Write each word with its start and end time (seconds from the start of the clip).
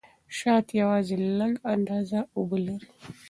شات 0.37 0.67
یوازې 0.81 1.15
لږه 1.39 1.59
اندازه 1.73 2.19
اوبه 2.35 2.57
لري. 2.65 2.89